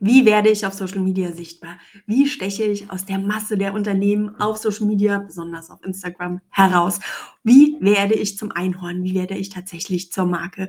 Wie 0.00 0.24
werde 0.24 0.48
ich 0.48 0.64
auf 0.64 0.74
Social 0.74 1.00
Media 1.00 1.32
sichtbar? 1.32 1.78
Wie 2.06 2.28
steche 2.28 2.64
ich 2.64 2.90
aus 2.90 3.04
der 3.04 3.18
Masse 3.18 3.58
der 3.58 3.74
Unternehmen 3.74 4.36
auf 4.40 4.58
Social 4.58 4.86
Media, 4.86 5.18
besonders 5.18 5.70
auf 5.70 5.84
Instagram, 5.84 6.40
heraus? 6.50 7.00
Wie 7.42 7.76
werde 7.80 8.14
ich 8.14 8.38
zum 8.38 8.52
Einhorn? 8.52 9.02
Wie 9.02 9.14
werde 9.14 9.36
ich 9.36 9.48
tatsächlich 9.48 10.12
zur 10.12 10.26
Marke? 10.26 10.68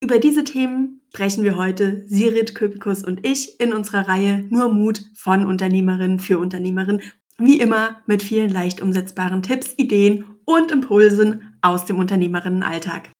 Über 0.00 0.18
diese 0.18 0.44
Themen 0.44 1.00
sprechen 1.10 1.44
wir 1.44 1.56
heute, 1.56 2.04
Sirit 2.08 2.54
Köpikus 2.54 3.04
und 3.04 3.24
ich, 3.24 3.60
in 3.60 3.72
unserer 3.72 4.08
Reihe 4.08 4.44
Nur 4.50 4.68
Mut 4.72 5.02
von 5.14 5.46
Unternehmerin 5.46 6.18
für 6.18 6.38
Unternehmerin. 6.38 7.00
Wie 7.38 7.60
immer 7.60 8.02
mit 8.06 8.22
vielen 8.22 8.50
leicht 8.50 8.82
umsetzbaren 8.82 9.42
Tipps, 9.42 9.72
Ideen 9.76 10.24
und 10.44 10.72
Impulsen 10.72 11.56
aus 11.62 11.84
dem 11.86 11.98
Unternehmerinnenalltag. 11.98 13.13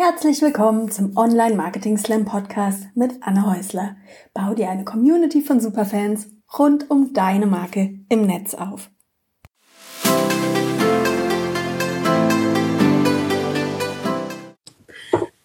Herzlich 0.00 0.40
willkommen 0.42 0.92
zum 0.92 1.16
Online 1.16 1.56
Marketing 1.56 1.98
Slam 1.98 2.24
Podcast 2.24 2.86
mit 2.94 3.20
Anne 3.20 3.44
Häusler. 3.52 3.96
Bau 4.32 4.54
dir 4.54 4.70
eine 4.70 4.84
Community 4.84 5.42
von 5.42 5.58
Superfans 5.58 6.28
rund 6.56 6.88
um 6.88 7.12
deine 7.14 7.46
Marke 7.46 7.98
im 8.08 8.24
Netz 8.24 8.54
auf. 8.54 8.90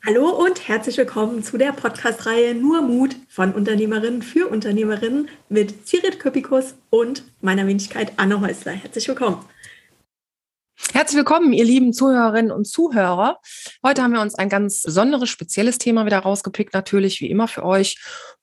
Hallo 0.05 0.29
und 0.29 0.67
herzlich 0.67 0.99
willkommen 0.99 1.41
zu 1.41 1.57
der 1.57 1.71
Podcast-Reihe 1.71 2.53
Nur 2.53 2.83
Mut 2.83 3.15
von 3.29 3.53
Unternehmerinnen 3.53 4.21
für 4.21 4.47
Unternehmerinnen 4.49 5.29
mit 5.49 5.87
Sirit 5.87 6.19
Köpikus 6.19 6.75
und 6.91 7.23
meiner 7.41 7.65
Wenigkeit 7.65 8.11
Anne 8.17 8.39
Häusler. 8.39 8.73
Herzlich 8.73 9.07
willkommen. 9.07 9.43
Herzlich 10.91 11.17
willkommen, 11.17 11.53
ihr 11.53 11.65
lieben 11.65 11.93
Zuhörerinnen 11.93 12.51
und 12.51 12.65
Zuhörer. 12.65 13.39
Heute 13.83 14.03
haben 14.03 14.13
wir 14.13 14.21
uns 14.21 14.35
ein 14.35 14.49
ganz 14.49 14.81
besonderes, 14.83 15.29
spezielles 15.29 15.77
Thema 15.77 16.05
wieder 16.05 16.19
rausgepickt, 16.19 16.73
natürlich 16.73 17.21
wie 17.21 17.29
immer 17.29 17.47
für 17.47 17.63
euch. 17.63 17.97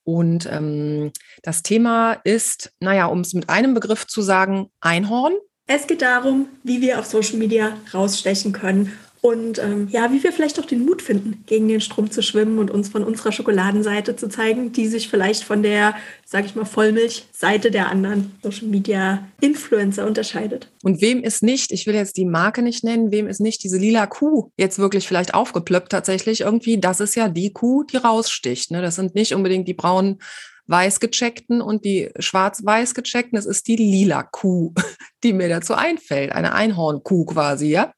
Und 0.04 0.48
ähm, 0.50 1.12
das 1.42 1.62
Thema 1.62 2.14
ist, 2.24 2.72
naja, 2.80 3.06
um 3.06 3.20
es 3.20 3.34
mit 3.34 3.48
einem 3.48 3.74
Begriff 3.74 4.06
zu 4.06 4.22
sagen, 4.22 4.70
Einhorn. 4.80 5.34
Es 5.66 5.86
geht 5.86 6.02
darum, 6.02 6.48
wie 6.64 6.80
wir 6.80 6.98
auf 6.98 7.06
Social 7.06 7.36
Media 7.36 7.76
rausstechen 7.92 8.52
können 8.52 8.92
und 9.22 9.58
ähm, 9.58 9.88
ja, 9.90 10.10
wie 10.12 10.22
wir 10.22 10.32
vielleicht 10.32 10.58
auch 10.58 10.64
den 10.64 10.84
Mut 10.86 11.02
finden, 11.02 11.44
gegen 11.46 11.68
den 11.68 11.82
Strom 11.82 12.10
zu 12.10 12.22
schwimmen 12.22 12.58
und 12.58 12.70
uns 12.70 12.88
von 12.88 13.04
unserer 13.04 13.32
Schokoladenseite 13.32 14.16
zu 14.16 14.28
zeigen, 14.28 14.72
die 14.72 14.86
sich 14.86 15.08
vielleicht 15.08 15.44
von 15.44 15.62
der, 15.62 15.94
sage 16.24 16.46
ich 16.46 16.54
mal, 16.54 16.64
Vollmilchseite 16.64 17.70
der 17.70 17.90
anderen 17.90 18.32
Social 18.42 18.68
Media 18.68 19.28
Influencer 19.42 20.06
unterscheidet. 20.06 20.70
Und 20.82 21.02
wem 21.02 21.22
ist 21.22 21.42
nicht, 21.42 21.70
ich 21.70 21.86
will 21.86 21.94
jetzt 21.94 22.16
die 22.16 22.24
Marke 22.24 22.62
nicht 22.62 22.82
nennen, 22.82 23.12
wem 23.12 23.28
ist 23.28 23.40
nicht 23.40 23.62
diese 23.62 23.76
lila 23.76 24.06
Kuh 24.06 24.50
jetzt 24.56 24.78
wirklich 24.78 25.06
vielleicht 25.06 25.34
aufgeplöppt 25.34 25.92
tatsächlich 25.92 26.40
irgendwie? 26.40 26.78
Das 26.78 27.00
ist 27.00 27.14
ja 27.14 27.28
die 27.28 27.52
Kuh, 27.52 27.84
die 27.84 27.98
raussticht. 27.98 28.70
Ne? 28.70 28.80
Das 28.80 28.96
sind 28.96 29.14
nicht 29.14 29.34
unbedingt 29.34 29.68
die 29.68 29.74
braunen 29.74 30.18
weiß 30.66 31.00
gecheckten 31.00 31.60
und 31.60 31.84
die 31.84 32.10
schwarz-weiß 32.18 32.94
gecheckten. 32.94 33.36
Das 33.36 33.44
ist 33.44 33.66
die 33.66 33.76
lila 33.76 34.22
Kuh, 34.22 34.72
die 35.24 35.32
mir 35.34 35.48
dazu 35.48 35.74
einfällt. 35.74 36.32
Eine 36.32 36.54
Einhornkuh 36.54 37.26
quasi, 37.26 37.70
ja. 37.70 37.92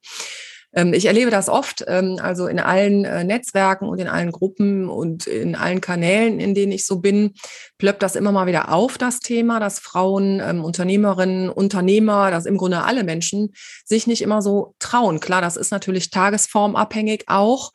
Ähm, 0.75 0.95
ich 0.95 1.07
erlebe 1.07 1.31
das 1.31 1.49
oft, 1.49 1.85
ähm, 1.87 2.19
also 2.21 2.47
in 2.47 2.59
allen 2.59 3.05
äh, 3.05 3.25
Netzwerken 3.25 3.89
und 3.89 4.01
in 4.01 4.09
allen 4.09 4.33
Gruppen 4.33 4.89
und 4.89 5.27
in 5.27 5.55
allen 5.55 5.81
Kanälen, 5.81 6.41
in 6.41 6.55
denen 6.55 6.73
ich 6.73 6.87
so 6.87 7.01
bin, 7.01 7.33
plöppt 7.79 8.03
das 8.03 8.17
immer 8.17 8.33
mal 8.33 8.47
wieder 8.47 8.73
auf, 8.73 8.99
das 8.99 9.21
Thema, 9.21 9.61
dass 9.61 9.79
Frauen, 9.79 10.41
ähm, 10.41 10.65
Unternehmerinnen, 10.65 11.51
Unternehmer, 11.51 12.31
dass 12.31 12.47
im 12.47 12.57
Grunde 12.57 12.83
alle 12.83 13.05
Menschen 13.05 13.53
sich 13.85 14.07
nicht 14.07 14.23
immer 14.23 14.41
so 14.41 14.75
trauen. 14.79 15.21
Klar, 15.21 15.43
das 15.43 15.57
ist 15.57 15.71
natürlich 15.71 16.11
tagesformabhängig 16.11 17.25
auch, 17.27 17.73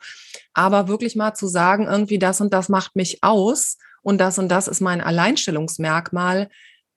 aber 0.52 0.88
wirklich 0.88 1.14
mal 1.14 1.34
zu 1.34 1.46
sagen, 1.46 1.86
irgendwie 1.86 2.18
das 2.18 2.40
und 2.40 2.52
das 2.52 2.68
macht 2.68 2.96
mich 2.96 3.22
aus 3.22 3.78
und 4.02 4.18
das 4.18 4.38
und 4.38 4.48
das 4.48 4.68
ist 4.68 4.80
mein 4.80 5.00
Alleinstellungsmerkmal, 5.00 6.48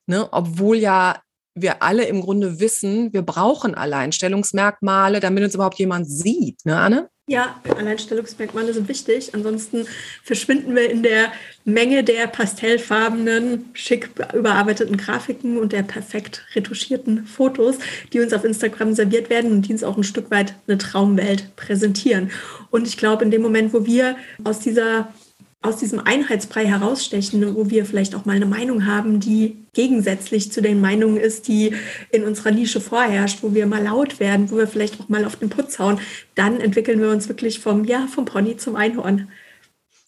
ne, 0.08 0.28
obwohl 0.32 0.78
ja 0.78 1.18
wir 1.56 1.84
alle 1.84 2.06
im 2.06 2.22
Grunde 2.22 2.60
wissen, 2.60 3.14
wir 3.14 3.22
brauchen 3.22 3.76
Alleinstellungsmerkmale, 3.76 5.20
damit 5.20 5.44
uns 5.44 5.56
überhaupt 5.56 5.80
jemand 5.80 6.10
sieht, 6.10 6.66
ne, 6.66 6.78
Anne? 6.78 7.10
Ja, 7.28 7.62
Alleinstellungsmerkmale 7.78 8.74
sind 8.74 8.90
wichtig. 8.90 9.34
Ansonsten 9.34 9.86
verschwinden 10.22 10.76
wir 10.76 10.90
in 10.90 11.02
der 11.02 11.32
Menge 11.64 12.04
der 12.04 12.28
pastellfarbenen, 12.28 13.70
schick 13.72 14.10
überarbeiteten 14.34 14.98
Grafiken 14.98 15.58
und 15.58 15.72
der 15.72 15.84
perfekt 15.84 16.44
retuschierten 16.56 17.26
Fotos, 17.26 17.78
die 18.12 18.20
uns 18.20 18.34
auf 18.34 18.44
Instagram 18.44 18.94
serviert 18.94 19.30
werden 19.30 19.52
und 19.52 19.62
die 19.62 19.72
uns 19.72 19.84
auch 19.84 19.96
ein 19.96 20.04
Stück 20.04 20.30
weit 20.30 20.56
eine 20.68 20.78
Traumwelt 20.78 21.56
präsentieren. 21.56 22.32
Und 22.70 22.86
ich 22.86 22.98
glaube, 22.98 23.24
in 23.24 23.32
dem 23.32 23.42
Moment, 23.44 23.74
wo 23.74 23.86
wir 23.86 24.18
aus 24.44 24.60
dieser 24.60 25.14
aus 25.62 25.78
diesem 25.78 26.00
Einheitsbrei 26.00 26.66
herausstechen, 26.66 27.56
wo 27.56 27.70
wir 27.70 27.86
vielleicht 27.86 28.16
auch 28.16 28.26
mal 28.26 28.36
eine 28.36 28.48
Meinung 28.48 28.88
haben, 28.88 29.20
die 29.20 29.58
gegensätzlich 29.74 30.52
zu 30.52 30.62
den 30.62 30.82
Meinungen 30.82 31.18
ist, 31.18 31.48
die 31.48 31.76
in 32.10 32.24
unserer 32.24 32.52
Nische 32.52 32.82
vorherrscht, 32.82 33.44
wo 33.44 33.54
wir 33.54 33.68
mal 33.68 33.84
laut 33.84 34.20
werden, 34.20 34.50
wo 34.50 34.58
wir 34.58 34.68
vielleicht 34.68 35.00
auch 35.00 35.10
mal 35.10 35.24
auf 35.24 35.36
den 35.36 35.50
Putz 35.50 35.78
hauen, 35.78 36.00
dann 36.34 36.60
entwickeln 36.60 37.00
wir 37.00 37.12
uns 37.12 37.30
wirklich 37.30 37.60
vom, 37.60 37.86
ja, 37.86 38.08
vom 38.08 38.26
Pony 38.26 38.58
zum 38.58 38.76
Einhorn. 38.76 39.30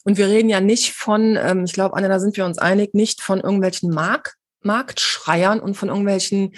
Und 0.06 0.18
wir 0.18 0.28
reden 0.28 0.50
ja 0.50 0.60
nicht 0.60 0.94
von, 0.94 1.38
ähm, 1.40 1.66
ich 1.66 1.74
glaube, 1.74 1.96
Anne, 1.96 2.10
da 2.10 2.20
sind 2.20 2.36
wir 2.36 2.46
uns 2.46 2.58
einig, 2.58 2.94
nicht 2.94 3.22
von 3.22 3.40
irgendwelchen 3.40 3.92
Mark 3.92 4.36
Marktschreiern 4.64 5.60
und 5.60 5.76
von 5.76 5.90
irgendwelchen 5.90 6.54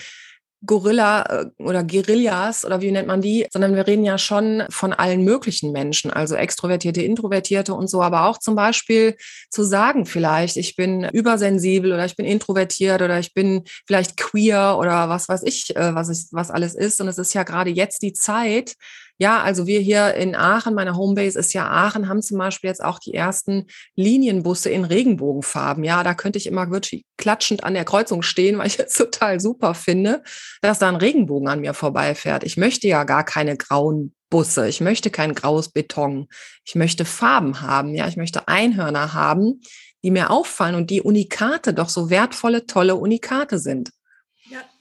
Gorilla 0.65 1.23
äh, 1.23 1.45
oder 1.57 1.83
Guerillas 1.83 2.65
oder 2.65 2.81
wie 2.81 2.91
nennt 2.91 3.07
man 3.07 3.21
die, 3.21 3.47
sondern 3.51 3.75
wir 3.75 3.87
reden 3.87 4.03
ja 4.03 4.17
schon 4.17 4.63
von 4.69 4.93
allen 4.93 5.23
möglichen 5.23 5.71
Menschen, 5.71 6.11
also 6.11 6.35
Extrovertierte, 6.35 7.01
Introvertierte 7.01 7.73
und 7.73 7.89
so, 7.89 8.01
aber 8.01 8.25
auch 8.25 8.37
zum 8.37 8.55
Beispiel 8.55 9.15
zu 9.49 9.63
sagen 9.63 10.05
vielleicht, 10.05 10.57
ich 10.57 10.75
bin 10.75 11.03
übersensibel 11.03 11.93
oder 11.93 12.05
ich 12.05 12.15
bin 12.15 12.25
introvertiert 12.25 13.01
oder 13.01 13.19
ich 13.19 13.33
bin 13.33 13.63
vielleicht 13.85 14.17
queer 14.17 14.77
oder 14.79 15.09
was 15.09 15.29
weiß 15.29 15.43
ich, 15.43 15.75
äh, 15.75 15.95
was, 15.95 16.09
ich, 16.09 16.27
was 16.31 16.51
alles 16.51 16.75
ist. 16.75 17.01
Und 17.01 17.07
es 17.07 17.17
ist 17.17 17.33
ja 17.33 17.43
gerade 17.43 17.69
jetzt 17.69 18.01
die 18.01 18.13
Zeit, 18.13 18.75
ja, 19.17 19.41
also 19.41 19.65
wir 19.65 19.79
hier 19.79 20.13
in 20.15 20.35
Aachen, 20.35 20.73
meine 20.73 20.95
Homebase 20.97 21.39
ist 21.39 21.53
ja 21.53 21.69
Aachen, 21.69 22.09
haben 22.09 22.21
zum 22.21 22.37
Beispiel 22.37 22.69
jetzt 22.69 22.83
auch 22.83 22.99
die 22.99 23.13
ersten 23.13 23.67
Linienbusse 23.95 24.69
in 24.69 24.83
Regenbogenfarben. 24.83 25.83
Ja, 25.85 26.03
da 26.03 26.13
könnte 26.13 26.37
ich 26.37 26.47
immer 26.47 26.69
wirklich 26.69 27.05
klatschend 27.17 27.63
an 27.63 27.75
der 27.75 27.85
Kreuzung 27.85 28.23
stehen, 28.23 28.57
weil 28.57 28.67
ich 28.67 28.77
es 28.77 28.93
total 28.97 29.39
super 29.39 29.73
finde, 29.73 30.21
dass 30.61 30.79
da 30.79 30.89
ein 30.89 30.97
Regenbogen 30.97 31.47
an 31.47 31.61
mir 31.61 31.73
vorbeifährt. 31.73 32.43
Ich 32.43 32.57
möchte 32.57 32.87
ja 32.87 33.05
gar 33.05 33.23
keine 33.23 33.55
grauen 33.55 34.13
Busse. 34.29 34.67
Ich 34.67 34.81
möchte 34.81 35.09
kein 35.09 35.33
graues 35.33 35.69
Beton. 35.69 36.27
Ich 36.65 36.75
möchte 36.75 37.05
Farben 37.05 37.61
haben. 37.61 37.95
Ja, 37.95 38.07
ich 38.09 38.17
möchte 38.17 38.49
Einhörner 38.49 39.13
haben, 39.13 39.61
die 40.03 40.11
mir 40.11 40.29
auffallen 40.29 40.75
und 40.75 40.89
die 40.89 41.01
Unikate 41.01 41.73
doch 41.73 41.89
so 41.89 42.09
wertvolle, 42.09 42.65
tolle 42.65 42.95
Unikate 42.95 43.59
sind. 43.59 43.91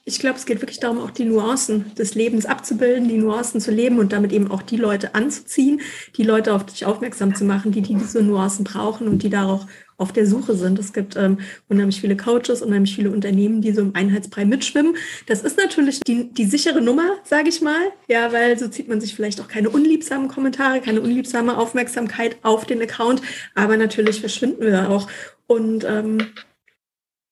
Ich 0.07 0.19
glaube, 0.19 0.37
es 0.37 0.45
geht 0.45 0.61
wirklich 0.61 0.79
darum, 0.79 0.99
auch 0.99 1.09
die 1.09 1.25
Nuancen 1.25 1.95
des 1.95 2.13
Lebens 2.13 2.45
abzubilden, 2.45 3.09
die 3.09 3.17
Nuancen 3.17 3.59
zu 3.59 3.71
leben 3.71 3.97
und 3.97 4.13
damit 4.13 4.31
eben 4.33 4.51
auch 4.51 4.61
die 4.61 4.77
Leute 4.77 5.15
anzuziehen, 5.15 5.81
die 6.15 6.21
Leute 6.21 6.53
auf 6.53 6.63
dich 6.67 6.85
aufmerksam 6.85 7.33
zu 7.33 7.43
machen, 7.43 7.71
die, 7.71 7.81
die 7.81 7.95
diese 7.95 8.21
Nuancen 8.21 8.65
brauchen 8.65 9.07
und 9.07 9.23
die 9.23 9.31
darauf 9.31 9.65
auf 9.97 10.13
der 10.13 10.27
Suche 10.27 10.55
sind. 10.55 10.77
Es 10.77 10.93
gibt 10.93 11.15
ähm, 11.15 11.39
unheimlich 11.69 12.01
viele 12.01 12.15
Coaches, 12.15 12.61
unheimlich 12.61 12.95
viele 12.95 13.09
Unternehmen, 13.09 13.61
die 13.61 13.71
so 13.71 13.81
im 13.81 13.95
Einheitsbrei 13.95 14.45
mitschwimmen. 14.45 14.95
Das 15.25 15.41
ist 15.41 15.57
natürlich 15.57 16.01
die, 16.01 16.31
die 16.31 16.45
sichere 16.45 16.81
Nummer, 16.81 17.15
sage 17.23 17.49
ich 17.49 17.61
mal, 17.61 17.81
ja, 18.07 18.31
weil 18.31 18.59
so 18.59 18.67
zieht 18.67 18.87
man 18.87 19.01
sich 19.01 19.15
vielleicht 19.15 19.41
auch 19.41 19.47
keine 19.47 19.71
unliebsamen 19.71 20.27
Kommentare, 20.27 20.81
keine 20.81 21.01
unliebsame 21.01 21.57
Aufmerksamkeit 21.57 22.37
auf 22.43 22.65
den 22.65 22.79
Account, 22.79 23.23
aber 23.55 23.75
natürlich 23.75 24.19
verschwinden 24.19 24.61
wir 24.61 24.71
da 24.71 24.89
auch. 24.89 25.07
Und 25.47 25.83
ähm, 25.83 26.19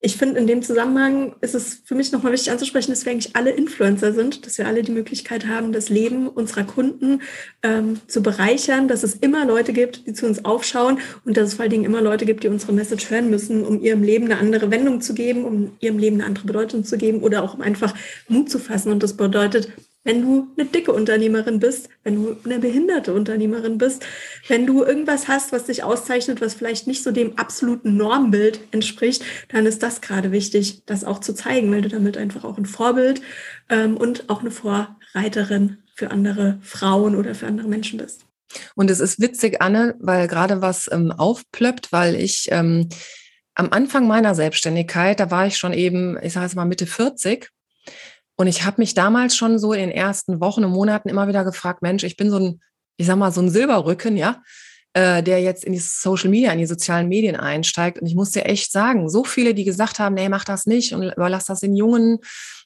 ich 0.06 0.18
finde, 0.18 0.38
in 0.38 0.47
dem 0.47 0.62
Zusammenhang 0.62 1.34
ist 1.40 1.56
es 1.56 1.81
für 1.86 1.96
mich 1.96 2.12
nochmal 2.12 2.34
wichtig 2.34 2.52
anzusprechen, 2.52 2.91
dass 2.91 3.06
wir 3.06 3.14
eigentlich 3.14 3.38
alle 3.38 3.52
Influencer 3.52 4.12
sind, 4.12 4.46
dass 4.46 4.58
wir 4.58 4.68
alle 4.68 4.84
die 4.84 4.91
Möglichkeit 4.91 5.47
haben, 5.47 5.72
das 5.72 5.88
Leben 5.88 6.28
unserer 6.28 6.66
Kunden 6.66 7.22
ähm, 7.64 8.02
zu 8.08 8.22
bereichern, 8.22 8.90
dass 8.90 9.03
es 9.03 9.13
immer 9.13 9.46
Leute 9.46 9.72
gibt, 9.72 10.06
die 10.06 10.12
zu 10.12 10.25
uns 10.25 10.44
aufschauen 10.44 11.00
und 11.24 11.38
dass 11.38 11.48
es 11.48 11.54
vor 11.54 11.63
allen 11.63 11.72
Dingen 11.72 11.86
immer 11.86 12.01
Leute 12.01 12.25
gibt, 12.25 12.44
die 12.44 12.50
unsere 12.50 12.74
Message 12.74 13.10
hören 13.10 13.30
müssen, 13.30 13.63
um 13.63 13.81
ihrem 13.81 14.04
Leben 14.04 14.25
eine 14.25 14.39
andere 14.39 14.72
Wendung 14.72 15.00
zu 15.00 15.13
geben, 15.13 15.45
um 15.45 15.72
ihrem 15.80 15.98
Leben 15.98 16.18
eine 16.18 16.25
andere 16.25 16.48
Bedeutung 16.48 16.83
zu 16.83 16.98
geben 16.98 17.24
oder 17.24 17.42
auch 17.42 17.54
um 17.54 17.62
einfach 17.62 17.95
Mut 18.28 18.50
zu 18.50 18.60
fassen. 18.60 18.92
Und 18.92 19.04
das 19.04 19.16
bedeutet, 19.16 19.69
wenn 20.04 20.22
du 20.22 20.48
eine 20.58 20.68
dicke 20.68 20.92
Unternehmerin 20.92 21.60
bist, 21.60 21.90
wenn 22.04 22.16
du 22.16 22.38
eine 22.44 22.60
behinderte 22.60 23.14
Unternehmerin 23.14 23.78
bist, 23.78 24.06
wenn 24.48 24.66
du 24.66 24.84
irgendwas 24.84 25.28
hast, 25.28 25.52
was 25.52 25.66
dich 25.66 25.84
auszeichnet, 25.84 26.42
was 26.42 26.54
vielleicht 26.54 26.88
nicht 26.88 27.04
so 27.04 27.12
dem 27.12 27.38
absoluten 27.38 27.96
Normbild 27.96 28.60
entspricht, 28.72 29.24
dann 29.50 29.66
ist 29.66 29.82
das 29.82 30.02
gerade 30.02 30.32
wichtig, 30.32 30.84
das 30.86 31.04
auch 31.04 31.20
zu 31.20 31.34
zeigen, 31.34 31.72
weil 31.72 31.82
du 31.82 31.90
damit 31.90 32.18
einfach 32.18 32.44
auch 32.44 32.58
ein 32.58 32.66
Vorbild 32.66 33.22
ähm, 33.70 33.98
und 33.98 34.30
auch 34.30 34.42
eine 34.42 34.52
Vorreiterin 34.52 35.78
für 35.96 36.12
andere 36.12 36.60
Frauen 36.62 37.16
oder 37.16 37.36
für 37.36 37.48
andere 37.48 37.68
Menschen 37.68 37.98
bist. 37.98 38.26
Und 38.76 38.92
es 38.92 39.00
ist 39.00 39.20
witzig, 39.20 39.62
Anne, 39.62 39.96
weil 40.00 40.28
gerade 40.28 40.62
was 40.62 40.90
ähm, 40.92 41.12
aufplöppt, 41.12 41.92
weil 41.92 42.16
ich 42.16 42.48
ähm, 42.52 42.90
am 43.56 43.70
Anfang 43.72 44.08
meiner 44.08 44.36
Selbstständigkeit, 44.36 45.20
da 45.20 45.32
war 45.32 45.48
ich 45.48 45.58
schon 45.58 45.74
eben, 45.74 46.18
ich 46.22 46.34
sage 46.34 46.48
jetzt 46.48 46.56
mal 46.56 46.66
Mitte 46.66 46.88
40 46.88 47.53
und 48.44 48.48
ich 48.50 48.66
habe 48.66 48.81
mich 48.81 48.94
damals 48.94 49.36
schon 49.36 49.57
so 49.57 49.74
in 49.74 49.80
den 49.80 49.92
ersten 49.92 50.40
Wochen 50.40 50.63
und 50.63 50.72
Monaten 50.72 51.10
immer 51.10 51.28
wieder 51.28 51.44
gefragt, 51.44 51.81
Mensch, 51.81 52.04
ich 52.04 52.18
bin 52.18 52.30
so 52.30 52.38
ein 52.38 52.62
ich 52.98 53.07
sag 53.07 53.18
mal, 53.18 53.31
so 53.31 53.42
ein 53.42 53.50
Silberrücken, 53.50 54.18
ja, 54.18 54.42
äh, 54.94 55.24
der 55.24 55.42
jetzt 55.42 55.63
in 55.63 55.74
die 55.74 55.80
Social 55.80 56.30
Media, 56.30 56.51
in 56.51 56.60
die 56.60 56.66
sozialen 56.66 57.07
Medien 57.07 57.36
einsteigt. 57.36 58.00
Und 58.00 58.07
ich 58.07 58.16
muss 58.16 58.31
dir 58.31 58.45
echt 58.45 58.72
sagen, 58.72 59.10
so 59.10 59.24
viele, 59.24 59.54
die 59.54 59.63
gesagt 59.63 60.00
haben, 60.00 60.16
nee, 60.16 60.30
mach 60.30 60.45
das 60.45 60.66
nicht 60.66 60.94
und 60.94 61.04
überlass 61.04 61.45
das 61.45 61.62
den 61.62 61.75
Jungen, 61.75 62.19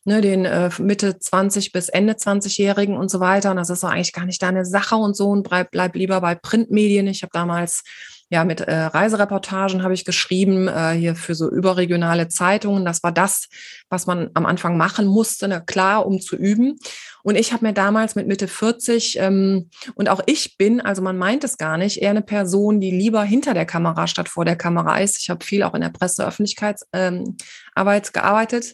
ne, 0.04 0.22
den 0.22 0.46
äh, 0.46 0.70
Mitte 0.80 1.20
20 1.20 1.72
bis 1.72 1.90
Ende 1.90 2.14
20-Jährigen 2.14 2.98
und 2.98 3.10
so 3.10 3.20
weiter. 3.20 3.52
Und 3.52 3.58
das 3.58 3.70
ist 3.70 3.84
doch 3.84 3.90
eigentlich 3.90 4.14
gar 4.14 4.26
nicht 4.26 4.42
deine 4.42 4.66
Sache 4.66 4.96
und 4.96 5.16
so 5.16 5.30
und 5.30 5.48
bleib, 5.48 5.72
bleib 5.72 5.96
lieber 5.96 6.20
bei 6.20 6.36
Printmedien. 6.36 7.08
Ich 7.08 7.24
habe 7.24 7.32
damals 7.34 7.84
ja, 8.30 8.44
mit 8.44 8.62
äh, 8.62 8.76
Reisereportagen 8.76 9.84
habe 9.84 9.94
ich 9.94 10.04
geschrieben, 10.04 10.68
äh, 10.68 10.92
hier 10.92 11.16
für 11.16 11.34
so 11.34 11.50
überregionale 11.50 12.28
Zeitungen. 12.28 12.84
Das 12.84 13.02
war 13.02 13.14
das, 13.14 13.48
was 13.90 14.06
man 14.06 14.32
am 14.34 14.46
Anfang 14.46 14.76
machen 14.76 15.08
musste, 15.08 15.48
ne, 15.48 15.64
klar, 15.66 16.06
um 16.06 16.20
zu 16.20 16.36
üben. 16.36 16.78
Und 17.24 17.36
ich 17.36 17.54
habe 17.54 17.66
mir 17.66 17.74
damals 17.74 18.16
mit 18.16 18.28
Mitte 18.28 18.50
40, 18.50 19.18
ähm, 19.20 19.70
und 19.96 20.10
auch 20.10 20.22
ich 20.26 20.58
bin, 20.58 20.82
also 20.82 21.02
man 21.02 21.18
meint 21.18 21.46
es 21.46 21.58
gar 21.58 21.78
nicht, 21.78 22.02
eher 22.02 22.10
eine 22.10 22.22
Person, 22.22 22.82
die 22.82 22.92
lieber 22.92 23.24
hinter 23.24 23.54
der 23.54 23.66
Kamera 23.66 24.08
statt 24.08 24.28
vor 24.28 24.44
der 24.44 24.58
Kamera 24.58 24.98
ist. 24.98 25.22
Ich 25.22 25.30
habe 25.30 25.46
viel 25.46 25.64
auch 25.64 25.74
in 25.74 25.82
der 25.82 25.90
Presseöffentlichkeitsarbeit 25.90 26.88
ähm, 26.94 28.14
gearbeitet. 28.14 28.74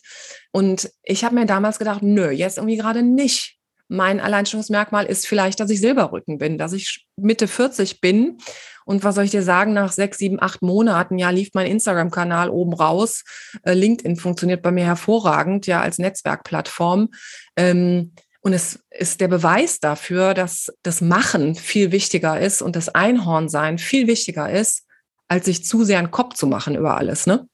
Und 0.51 0.89
ich 1.03 1.23
habe 1.23 1.35
mir 1.35 1.45
damals 1.45 1.77
gedacht, 1.77 2.01
nö, 2.01 2.31
jetzt 2.31 2.57
irgendwie 2.57 2.77
gerade 2.77 3.03
nicht 3.03 3.57
mein 3.87 4.19
Alleinstellungsmerkmal 4.19 5.05
ist 5.05 5.27
vielleicht, 5.27 5.59
dass 5.59 5.69
ich 5.69 5.79
Silberrücken 5.79 6.39
bin, 6.39 6.57
dass 6.57 6.73
ich 6.73 7.05
Mitte 7.15 7.47
40 7.47 8.01
bin. 8.01 8.39
Und 8.85 9.03
was 9.03 9.15
soll 9.15 9.25
ich 9.25 9.31
dir 9.31 9.43
sagen, 9.43 9.73
nach 9.73 9.91
sechs, 9.91 10.17
sieben, 10.17 10.41
acht 10.41 10.61
Monaten, 10.61 11.17
ja, 11.17 11.29
lief 11.29 11.49
mein 11.53 11.67
Instagram-Kanal 11.67 12.49
oben 12.49 12.73
raus. 12.73 13.23
Äh, 13.63 13.73
LinkedIn 13.73 14.15
funktioniert 14.15 14.61
bei 14.61 14.71
mir 14.71 14.85
hervorragend, 14.85 15.67
ja, 15.67 15.81
als 15.81 15.97
Netzwerkplattform. 15.97 17.09
Ähm, 17.55 18.13
und 18.41 18.51
es 18.51 18.83
ist 18.91 19.21
der 19.21 19.29
Beweis 19.29 19.79
dafür, 19.79 20.33
dass 20.33 20.73
das 20.83 20.99
Machen 20.99 21.55
viel 21.55 21.91
wichtiger 21.91 22.39
ist 22.39 22.61
und 22.61 22.75
das 22.75 22.89
Einhornsein 22.89 23.77
viel 23.77 24.07
wichtiger 24.07 24.51
ist, 24.51 24.85
als 25.29 25.45
sich 25.45 25.63
zu 25.65 25.85
sehr 25.85 25.99
einen 25.99 26.11
Kopf 26.11 26.35
zu 26.35 26.45
machen 26.45 26.75
über 26.75 26.97
alles, 26.97 27.25
ne? 27.25 27.47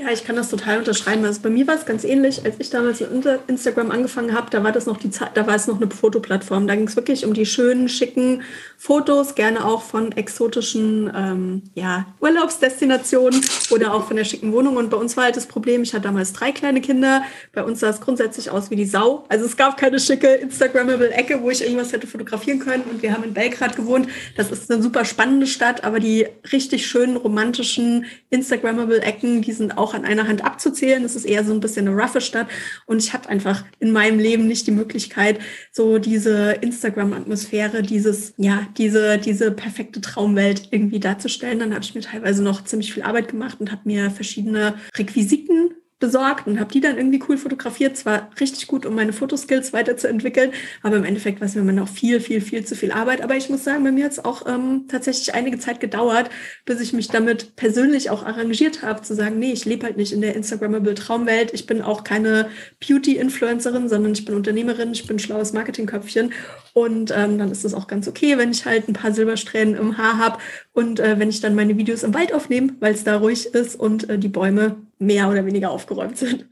Ja, 0.00 0.12
ich 0.12 0.24
kann 0.24 0.36
das 0.36 0.48
total 0.48 0.78
unterschreiben. 0.78 1.24
Also 1.24 1.40
bei 1.42 1.50
mir 1.50 1.66
war 1.66 1.74
es 1.74 1.84
ganz 1.84 2.04
ähnlich, 2.04 2.44
als 2.44 2.54
ich 2.60 2.70
damals 2.70 3.00
mit 3.00 3.10
Instagram 3.48 3.90
angefangen 3.90 4.32
habe, 4.32 4.48
da 4.48 4.62
war 4.62 4.70
das 4.70 4.86
noch 4.86 4.96
die 4.96 5.10
Zeit, 5.10 5.30
da 5.34 5.44
war 5.48 5.56
es 5.56 5.66
noch 5.66 5.80
eine 5.80 5.90
Fotoplattform. 5.90 6.68
Da 6.68 6.76
ging 6.76 6.86
es 6.86 6.94
wirklich 6.94 7.26
um 7.26 7.34
die 7.34 7.44
schönen, 7.44 7.88
schicken 7.88 8.42
Fotos, 8.76 9.34
gerne 9.34 9.64
auch 9.64 9.82
von 9.82 10.12
exotischen 10.12 11.12
ähm, 11.12 11.62
ja, 11.74 12.06
Urlaubsdestinationen 12.20 13.40
oder 13.70 13.92
auch 13.92 14.06
von 14.06 14.14
der 14.14 14.22
schicken 14.22 14.52
Wohnung. 14.52 14.76
Und 14.76 14.88
bei 14.88 14.96
uns 14.96 15.16
war 15.16 15.24
halt 15.24 15.36
das 15.36 15.46
Problem, 15.46 15.82
ich 15.82 15.92
hatte 15.94 16.04
damals 16.04 16.32
drei 16.32 16.52
kleine 16.52 16.80
Kinder. 16.80 17.24
Bei 17.52 17.64
uns 17.64 17.80
sah 17.80 17.88
es 17.88 18.00
grundsätzlich 18.00 18.50
aus 18.50 18.70
wie 18.70 18.76
die 18.76 18.86
Sau. 18.86 19.24
Also 19.28 19.46
es 19.46 19.56
gab 19.56 19.76
keine 19.78 19.98
schicke 19.98 20.28
Instagrammable 20.28 21.10
Ecke, 21.10 21.42
wo 21.42 21.50
ich 21.50 21.60
irgendwas 21.60 21.92
hätte 21.92 22.06
fotografieren 22.06 22.60
können. 22.60 22.84
Und 22.84 23.02
wir 23.02 23.12
haben 23.12 23.24
in 23.24 23.34
Belgrad 23.34 23.74
gewohnt. 23.74 24.08
Das 24.36 24.52
ist 24.52 24.70
eine 24.70 24.80
super 24.80 25.04
spannende 25.04 25.48
Stadt, 25.48 25.82
aber 25.82 25.98
die 25.98 26.28
richtig 26.52 26.86
schönen 26.86 27.16
romantischen 27.16 28.06
Instagrammable 28.30 29.02
Ecken, 29.02 29.42
die 29.42 29.52
sind 29.52 29.76
auch 29.76 29.87
auch 29.88 29.94
an 29.94 30.04
einer 30.04 30.28
Hand 30.28 30.44
abzuzählen. 30.44 31.04
Es 31.04 31.16
ist 31.16 31.24
eher 31.24 31.44
so 31.44 31.52
ein 31.52 31.60
bisschen 31.60 31.88
eine 31.88 31.96
roughe 31.96 32.20
Stadt. 32.20 32.48
Und 32.86 33.02
ich 33.02 33.12
hatte 33.12 33.28
einfach 33.28 33.64
in 33.78 33.90
meinem 33.90 34.18
Leben 34.18 34.46
nicht 34.46 34.66
die 34.66 34.72
Möglichkeit, 34.72 35.38
so 35.72 35.98
diese 35.98 36.52
Instagram-Atmosphäre, 36.60 37.82
dieses, 37.82 38.34
ja, 38.36 38.66
diese, 38.76 39.18
diese 39.18 39.50
perfekte 39.50 40.00
Traumwelt 40.00 40.68
irgendwie 40.70 41.00
darzustellen. 41.00 41.58
Dann 41.58 41.72
habe 41.72 41.84
ich 41.84 41.94
mir 41.94 42.02
teilweise 42.02 42.42
noch 42.42 42.64
ziemlich 42.64 42.92
viel 42.92 43.02
Arbeit 43.02 43.28
gemacht 43.28 43.60
und 43.60 43.72
habe 43.72 43.82
mir 43.84 44.10
verschiedene 44.10 44.74
Requisiten 44.96 45.70
besorgt 45.98 46.46
und 46.46 46.60
habe 46.60 46.72
die 46.72 46.80
dann 46.80 46.96
irgendwie 46.96 47.22
cool 47.28 47.36
fotografiert. 47.36 47.96
Zwar 47.96 48.30
richtig 48.40 48.66
gut, 48.66 48.86
um 48.86 48.94
meine 48.94 49.12
Fotoskills 49.12 49.72
weiterzuentwickeln, 49.72 50.52
aber 50.82 50.96
im 50.96 51.04
Endeffekt 51.04 51.40
war 51.40 51.46
es 51.46 51.54
mir 51.54 51.72
noch 51.72 51.88
viel, 51.88 52.20
viel, 52.20 52.40
viel 52.40 52.64
zu 52.64 52.76
viel 52.76 52.92
Arbeit. 52.92 53.22
Aber 53.22 53.36
ich 53.36 53.48
muss 53.48 53.64
sagen, 53.64 53.84
bei 53.84 53.90
mir 53.90 54.04
hat 54.04 54.12
es 54.12 54.24
auch 54.24 54.46
ähm, 54.46 54.84
tatsächlich 54.88 55.34
einige 55.34 55.58
Zeit 55.58 55.80
gedauert, 55.80 56.30
bis 56.64 56.80
ich 56.80 56.92
mich 56.92 57.08
damit 57.08 57.56
persönlich 57.56 58.10
auch 58.10 58.24
arrangiert 58.24 58.82
habe, 58.82 59.02
zu 59.02 59.14
sagen, 59.14 59.38
nee, 59.38 59.52
ich 59.52 59.64
lebe 59.64 59.86
halt 59.86 59.96
nicht 59.96 60.12
in 60.12 60.20
der 60.20 60.36
Instagrammable 60.36 60.94
Traumwelt. 60.94 61.52
Ich 61.52 61.66
bin 61.66 61.82
auch 61.82 62.04
keine 62.04 62.48
Beauty-Influencerin, 62.86 63.88
sondern 63.88 64.12
ich 64.12 64.24
bin 64.24 64.34
Unternehmerin, 64.34 64.92
ich 64.92 65.06
bin 65.06 65.18
schlaues 65.18 65.52
Marketingköpfchen. 65.52 66.32
Und 66.74 67.10
ähm, 67.10 67.38
dann 67.38 67.50
ist 67.50 67.64
es 67.64 67.74
auch 67.74 67.88
ganz 67.88 68.06
okay, 68.06 68.38
wenn 68.38 68.50
ich 68.50 68.64
halt 68.64 68.88
ein 68.88 68.92
paar 68.92 69.12
Silbersträhnen 69.12 69.74
im 69.74 69.98
Haar 69.98 70.18
habe 70.18 70.38
und 70.72 71.00
äh, 71.00 71.18
wenn 71.18 71.28
ich 71.28 71.40
dann 71.40 71.56
meine 71.56 71.76
Videos 71.76 72.04
im 72.04 72.14
Wald 72.14 72.32
aufnehme, 72.32 72.74
weil 72.78 72.94
es 72.94 73.04
da 73.04 73.16
ruhig 73.16 73.46
ist 73.46 73.74
und 73.74 74.08
äh, 74.08 74.18
die 74.18 74.28
Bäume 74.28 74.76
mehr 74.98 75.28
oder 75.28 75.46
weniger 75.46 75.70
aufgeräumt 75.70 76.18
sind. 76.18 76.48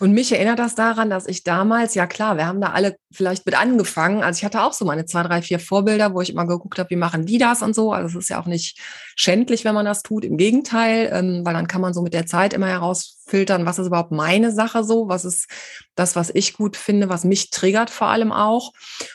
Und 0.00 0.12
mich 0.12 0.32
erinnert 0.32 0.58
das 0.58 0.74
daran, 0.74 1.10
dass 1.10 1.26
ich 1.26 1.44
damals, 1.44 1.94
ja 1.94 2.06
klar, 2.06 2.36
wir 2.36 2.46
haben 2.46 2.60
da 2.60 2.70
alle 2.70 2.96
vielleicht 3.12 3.46
mit 3.46 3.58
angefangen. 3.58 4.22
Also 4.22 4.38
ich 4.38 4.44
hatte 4.44 4.62
auch 4.62 4.72
so 4.72 4.84
meine 4.84 5.04
zwei, 5.06 5.22
drei, 5.22 5.42
vier 5.42 5.60
Vorbilder, 5.60 6.12
wo 6.14 6.20
ich 6.20 6.30
immer 6.30 6.46
geguckt 6.46 6.78
habe, 6.78 6.90
wie 6.90 6.96
machen 6.96 7.26
die 7.26 7.38
das 7.38 7.62
und 7.62 7.74
so. 7.74 7.92
Also 7.92 8.18
es 8.18 8.24
ist 8.24 8.30
ja 8.30 8.40
auch 8.40 8.46
nicht 8.46 8.78
schändlich, 9.16 9.64
wenn 9.64 9.74
man 9.74 9.84
das 9.84 10.02
tut. 10.02 10.24
Im 10.24 10.36
Gegenteil, 10.36 11.10
ähm, 11.12 11.42
weil 11.44 11.54
dann 11.54 11.68
kann 11.68 11.80
man 11.80 11.94
so 11.94 12.02
mit 12.02 12.14
der 12.14 12.26
Zeit 12.26 12.52
immer 12.52 12.66
herausfiltern, 12.66 13.64
was 13.64 13.78
ist 13.78 13.86
überhaupt 13.86 14.12
meine 14.12 14.50
Sache 14.50 14.82
so, 14.82 15.08
was 15.08 15.24
ist 15.24 15.46
das, 15.94 16.16
was 16.16 16.30
ich 16.34 16.54
gut 16.54 16.76
finde, 16.76 17.08
was 17.08 17.24
mich 17.24 17.50
triggert 17.50 17.90
vor 17.90 18.08
allem 18.08 18.32
auch. 18.32 18.72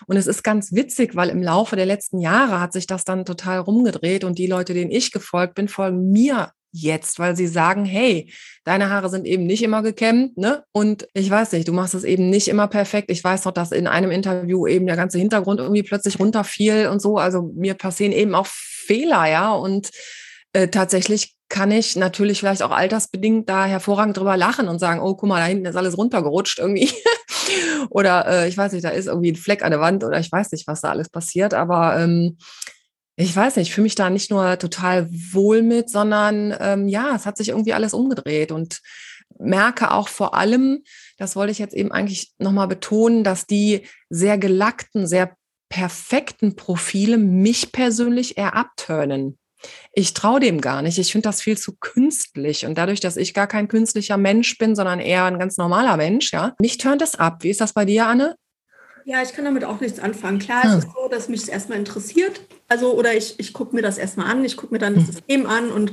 Und 0.08 0.16
es 0.16 0.28
ist 0.28 0.44
ganz 0.44 0.74
witzig, 0.74 1.16
weil 1.16 1.30
im 1.30 1.44
Laufe 1.44 1.76
der 1.76 1.86
letzten 1.86 2.20
Jahre 2.20 2.60
hat 2.62 2.74
sich 2.74 2.88
das 2.88 3.04
dann 3.04 3.26
total 3.26 3.60
rumgedreht 3.60 4.24
und 4.24 4.38
die 4.38 4.48
Leute, 4.48 4.74
denen 4.74 4.92
ich 4.92 5.12
gefolgt 5.12 5.56
bin, 5.56 5.68
folgen 5.68 6.12
mir 6.12 6.52
jetzt, 6.76 7.20
weil 7.20 7.36
sie 7.36 7.48
sagen, 7.48 7.86
hey, 7.86 8.32
deine 8.64 8.90
Haare 8.90 9.10
sind 9.10 9.26
eben 9.26 9.46
nicht 9.46 9.64
immer 9.64 9.82
gekämmt, 9.82 10.38
ne? 10.38 10.64
Und 10.72 11.08
ich 11.14 11.30
weiß 11.30 11.54
nicht, 11.54 11.68
du 11.68 11.74
machst 11.74 11.94
es 11.94 12.04
eben 12.04 12.30
nicht 12.30 12.48
immer 12.48 12.68
perfekt. 12.68 13.10
Ich 13.10 13.24
weiß 13.24 13.46
noch, 13.46 13.52
dass 13.52 13.72
in 13.72 13.88
einem 13.88 14.12
Interview 14.12 14.68
eben 14.68 14.86
der 14.86 14.96
ganze 14.96 15.18
Hintergrund 15.18 15.60
irgendwie 15.60 15.84
plötzlich 15.84 16.20
runterfiel 16.20 16.88
und 16.88 17.02
so. 17.02 17.18
Also 17.18 17.52
mir 17.56 17.76
passieren 17.76 18.12
eben 18.12 18.36
auch 18.36 18.48
Fehler, 18.48 19.26
ja. 19.28 19.54
Und 19.54 19.92
äh, 20.54 20.68
tatsächlich 20.68 21.36
kann 21.48 21.72
ich 21.72 21.96
natürlich 21.96 22.40
vielleicht 22.40 22.64
auch 22.64 22.72
altersbedingt 22.72 23.48
da 23.50 23.66
hervorragend 23.66 24.18
drüber 24.18 24.36
lachen 24.36 24.68
und 24.68 24.80
sagen, 24.80 25.00
oh, 25.00 25.16
guck 25.16 25.30
mal, 25.30 25.40
da 25.40 25.46
hinten 25.46 25.66
ist 25.66 25.76
alles 25.76 25.98
runtergerutscht 25.98 26.60
irgendwie. 26.60 26.92
oder 27.90 28.28
äh, 28.28 28.48
ich 28.50 28.58
weiß 28.58 28.74
nicht, 28.74 28.84
da 28.84 28.90
ist 28.90 29.08
irgendwie 29.08 29.32
ein 29.32 29.38
Fleck 29.38 29.64
an 29.64 29.72
der 29.72 29.80
Wand 29.80 30.04
oder 30.04 30.20
ich 30.20 30.32
weiß 30.32 30.52
nicht, 30.52 30.68
was 30.68 30.82
da 30.82 30.90
alles 30.90 31.10
passiert. 31.10 31.54
Aber 31.54 32.00
ähm, 32.00 32.38
ich 33.18 33.36
weiß 33.36 33.56
nicht, 33.56 33.70
ich 33.70 33.74
fühle 33.74 33.84
mich 33.84 33.96
da 33.96 34.10
nicht 34.10 34.30
nur 34.30 34.58
total 34.60 35.10
wohl 35.10 35.62
mit, 35.62 35.90
sondern 35.90 36.56
ähm, 36.60 36.88
ja, 36.88 37.16
es 37.16 37.26
hat 37.26 37.38
sich 37.38 37.50
irgendwie 37.50 37.74
alles 37.74 37.94
umgedreht 37.94 38.52
und 38.52 38.82
merke 39.40 39.92
auch 39.92 40.08
vor 40.08 40.34
allem, 40.34 40.84
das 41.18 41.36
wollte 41.36 41.52
ich 41.52 41.60
jetzt 41.60 41.74
eben 41.74 41.92
eigentlich 41.92 42.34
nochmal 42.38 42.68
betonen, 42.68 43.24
dass 43.24 43.48
die 43.48 43.88
sehr 44.10 44.38
gelackten, 44.38 45.08
sehr 45.08 45.36
perfekten 45.70 46.56
Profile 46.56 47.18
mich 47.18 47.72
persönlich 47.72 48.38
eher 48.38 48.56
abturnen. 48.56 49.38
Ich 49.94 50.14
traue 50.14 50.40
dem 50.40 50.62
gar 50.62 50.82
nicht. 50.82 51.00
Ich 51.00 51.12
finde 51.12 51.28
das 51.28 51.42
viel 51.42 51.58
zu 51.58 51.76
künstlich. 51.78 52.66
Und 52.66 52.78
dadurch, 52.78 53.00
dass 53.00 53.18
ich 53.18 53.34
gar 53.34 53.48
kein 53.48 53.68
künstlicher 53.68 54.18
Mensch 54.18 54.58
bin, 54.58 54.76
sondern 54.76 55.00
eher 55.00 55.26
ein 55.26 55.40
ganz 55.40 55.58
normaler 55.58 55.98
Mensch, 55.98 56.32
ja, 56.32 56.54
mich 56.60 56.78
turnt 56.78 57.02
das 57.02 57.16
ab. 57.16 57.44
Wie 57.44 57.50
ist 57.50 57.62
das 57.62 57.74
bei 57.74 57.86
dir, 57.86 58.06
Anne? 58.06 58.36
Ja, 59.06 59.22
ich 59.22 59.34
kann 59.34 59.46
damit 59.46 59.64
auch 59.64 59.80
nichts 59.80 60.00
anfangen. 60.00 60.40
Klar, 60.40 60.64
hm. 60.64 60.72
es 60.72 60.86
ist 60.86 60.94
so, 60.94 61.08
dass 61.10 61.30
mich 61.30 61.44
es 61.44 61.48
erstmal 61.48 61.80
interessiert. 61.80 62.42
Also, 62.68 62.94
oder 62.94 63.16
ich, 63.16 63.40
ich 63.40 63.54
gucke 63.54 63.76
mir 63.76 63.82
das 63.82 63.98
erstmal 63.98 64.30
an, 64.32 64.44
ich 64.44 64.58
gucke 64.58 64.74
mir 64.74 64.80
dann 64.80 64.96
das 64.96 65.06
hm. 65.06 65.12
System 65.14 65.46
an 65.46 65.72
und 65.72 65.92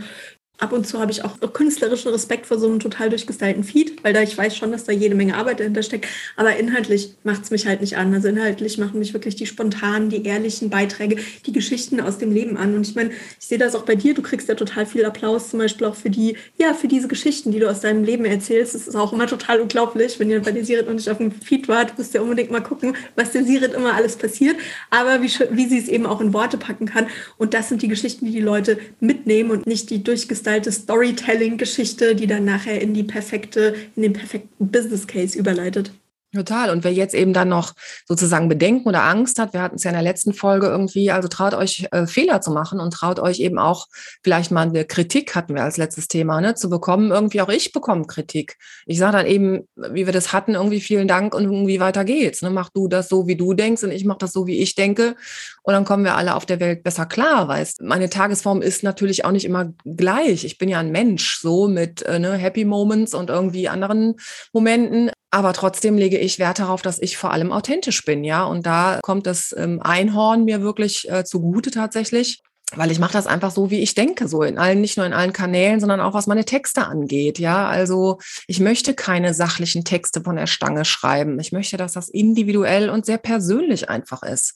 ab 0.59 0.73
und 0.73 0.87
zu 0.87 1.01
habe 1.01 1.11
ich 1.11 1.25
auch 1.25 1.39
künstlerischen 1.53 2.13
Respekt 2.13 2.47
vor 2.47 2.59
so 2.59 2.67
einem 2.69 2.79
total 2.79 3.11
durchgestylten 3.11 3.65
Feed, 3.65 4.05
weil 4.05 4.13
da 4.13 4.23
ich 4.23 4.39
weiß 4.39 4.57
schon, 4.57 4.71
dass 4.71 4.85
da 4.85 4.93
jede 4.93 5.15
Menge 5.15 5.37
Arbeit 5.37 5.61
dahinter 5.61 5.83
steckt. 5.83 6.07
Aber 6.37 6.57
inhaltlich 6.57 7.15
macht 7.25 7.43
es 7.43 7.51
mich 7.51 7.67
halt 7.67 7.81
nicht 7.81 7.97
an. 7.97 8.15
Also 8.15 8.29
inhaltlich 8.29 8.79
machen 8.79 9.01
mich 9.01 9.13
wirklich 9.13 9.35
die 9.35 9.47
spontanen, 9.47 10.09
die 10.09 10.25
ehrlichen 10.25 10.71
Beiträge, 10.71 11.17
die 11.47 11.53
Geschichten 11.53 12.01
aus 12.01 12.19
dem 12.19 12.33
Leben 12.33 12.57
an. 12.57 12.77
Und 12.77 12.87
ich 12.87 12.95
meine, 12.95 13.11
ich 13.11 13.47
sehe 13.47 13.59
das 13.59 13.75
auch 13.75 13.83
bei 13.83 13.97
dir. 13.97 14.15
Du 14.15 14.23
kriegst 14.23 14.49
ja 14.49 14.55
total 14.55 14.87
viel 14.87 15.05
Applaus, 15.05 15.51
zum 15.51 15.59
Beispiel 15.59 15.87
auch 15.87 15.97
für 15.97 16.11
die, 16.11 16.37
ja, 16.59 16.75
für 16.75 16.89
diese 16.89 17.09
Geschichten, 17.09 17.51
die 17.51 17.59
du 17.59 17.69
aus 17.69 17.81
deinem 17.81 18.05
Leben 18.05 18.25
erzählst. 18.25 18.75
Das 18.75 18.87
ist 18.87 18.95
auch 18.95 19.13
immer 19.13 19.27
total 19.27 19.61
unglaublich. 19.61 20.21
Wenn 20.21 20.31
ihr 20.31 20.41
bei 20.41 20.53
der 20.53 20.65
Sirit 20.65 20.87
und 20.87 20.97
nicht 20.97 21.11
auf 21.11 21.19
dem 21.19 21.33
Feed 21.33 21.67
wart, 21.67 21.99
müsst 21.99 22.15
ihr 22.15 22.23
unbedingt 22.23 22.53
mal 22.53 22.63
gucken, 22.63 22.97
was 23.17 23.33
der 23.33 23.45
Sirit 23.45 23.75
immer 23.75 23.95
alles 23.95 24.17
passiert. 24.17 24.57
Aber 24.91 25.23
wie, 25.23 25.31
wie 25.51 25.67
sie 25.67 25.79
es 25.79 25.89
eben 25.89 26.07
auch 26.07 26.21
in 26.21 26.33
Worte 26.33 26.57
packen 26.57 26.87
kann. 26.87 27.09
Und 27.37 27.53
das 27.53 27.69
sind 27.69 27.83
die 27.83 27.89
Geschichten, 27.89 28.27
die 28.27 28.33
die 28.33 28.41
Leute 28.41 28.79
mitnehmen 29.01 29.51
und 29.51 29.67
nicht 29.67 29.91
die 29.91 30.05
durchgestylte 30.05 30.42
gestylte 30.43 30.73
Storytelling-Geschichte, 30.73 32.17
die 32.17 32.27
dann 32.27 32.45
nachher 32.45 32.81
in 32.81 32.95
die 32.95 33.05
perfekte, 33.05 33.77
in 33.95 34.03
den 34.03 34.13
perfekten 34.13 34.73
Business 34.73 35.07
Case 35.07 35.39
überleitet. 35.39 35.93
Total. 36.35 36.71
Und 36.71 36.83
wer 36.83 36.93
jetzt 36.93 37.15
eben 37.15 37.35
dann 37.35 37.51
noch 37.51 37.75
sozusagen 38.07 38.49
Bedenken 38.49 38.89
oder 38.89 39.03
Angst 39.03 39.39
hat, 39.39 39.53
wir 39.53 39.61
hatten 39.61 39.77
es 39.77 39.85
ja 39.85 39.91
in 39.91 39.97
der 39.97 40.03
letzten 40.03 40.33
Folge 40.33 40.67
irgendwie, 40.67 41.11
also 41.11 41.29
traut 41.29 41.53
euch 41.53 41.87
äh, 41.91 42.07
Fehler 42.07 42.41
zu 42.41 42.53
machen 42.53 42.81
und 42.81 42.93
traut 42.93 43.21
euch 43.21 43.41
eben 43.41 43.59
auch 43.59 43.87
vielleicht 44.23 44.51
mal 44.51 44.67
eine 44.67 44.87
Kritik, 44.87 45.35
hatten 45.35 45.55
wir 45.55 45.63
als 45.63 45.77
letztes 45.77 46.09
Thema, 46.09 46.41
ne, 46.41 46.55
zu 46.55 46.71
bekommen. 46.71 47.11
Irgendwie 47.11 47.43
auch 47.43 47.51
ich 47.51 47.73
bekomme 47.73 48.07
Kritik. 48.07 48.57
Ich 48.87 48.99
sage 48.99 49.19
dann 49.19 49.27
eben, 49.27 49.69
wie 49.77 50.07
wir 50.07 50.13
das 50.15 50.33
hatten, 50.33 50.55
irgendwie 50.55 50.81
vielen 50.81 51.07
Dank 51.07 51.35
und 51.35 51.45
irgendwie 51.45 51.81
weiter 51.81 52.05
geht's. 52.05 52.41
Ne? 52.41 52.49
Mach 52.49 52.71
du 52.71 52.89
das 52.89 53.11
so, 53.11 53.27
wie 53.27 53.37
du 53.37 53.53
denkst 53.53 53.83
und 53.83 53.91
ich 53.91 54.07
mache 54.07 54.19
das 54.19 54.33
so, 54.33 54.47
wie 54.47 54.59
ich 54.59 54.75
denke. 54.75 55.17
Und 55.63 55.75
dann 55.75 55.85
kommen 55.85 56.05
wir 56.05 56.17
alle 56.17 56.35
auf 56.35 56.47
der 56.47 56.61
Welt 56.61 56.83
besser 56.83 57.05
klar, 57.05 57.47
weißt 57.49 57.83
meine 57.83 58.09
Tagesform 58.09 58.63
ist 58.63 58.83
natürlich 58.83 59.27
auch 59.27 59.33
nicht 59.33 59.45
immer 59.45 59.73
gleich. 59.85 60.45
Ich 60.45 60.57
bin 60.57 60.71
ja 60.71 60.79
ein 60.79 60.93
Mensch, 60.93 61.39
so 61.41 61.69
mit 61.69 62.01
äh, 62.03 62.19
ne, 62.19 62.33
Happy 62.35 62.65
Moments 62.65 63.13
und 63.13 63.29
irgendwie 63.29 63.69
anderen 63.69 64.15
Momenten 64.55 65.11
Aber 65.33 65.55
trotzdem 65.55 65.97
lege 65.97 66.19
ich 66.19 66.39
Wert 66.39 66.61
darauf, 66.61 66.83
dass 66.83 67.01
ich 67.01 67.17
vor 67.17 67.33
allem 67.33 67.53
authentisch 67.53 68.05
bin, 68.05 68.23
ja. 68.23 68.45
Und 68.45 68.67
da 68.67 69.01
kommt 69.03 69.27
das 69.27 69.53
ähm, 69.59 69.81
Einhorn 69.83 70.45
mir 70.45 70.63
wirklich 70.63 71.11
äh, 71.11 71.25
zugute 71.25 71.71
tatsächlich 71.71 72.43
weil 72.77 72.91
ich 72.91 72.99
mache 72.99 73.13
das 73.13 73.27
einfach 73.27 73.51
so, 73.51 73.71
wie 73.71 73.81
ich 73.81 73.95
denke, 73.95 74.29
so 74.29 74.43
in 74.43 74.59
allen, 74.59 74.81
nicht 74.81 74.97
nur 74.97 75.07
in 75.07 75.13
allen 75.13 75.33
Kanälen, 75.33 75.81
sondern 75.81 76.01
auch 76.01 76.15
was 76.15 76.27
meine 76.27 76.45
Texte 76.45 76.87
angeht. 76.87 77.39
Ja, 77.39 77.69
also 77.69 78.19
ich 78.47 78.61
möchte 78.61 78.95
keine 78.95 79.35
sachlichen 79.35 79.85
Texte 79.85 80.23
von 80.23 80.37
der 80.37 80.47
Stange 80.47 80.85
schreiben. 80.85 81.39
Ich 81.41 81.53
möchte, 81.53 81.77
dass 81.77 81.93
das 81.93 82.09
individuell 82.09 82.91
und 82.91 83.07
sehr 83.07 83.19
persönlich 83.19 83.89
einfach 83.89 84.23
ist. 84.23 84.55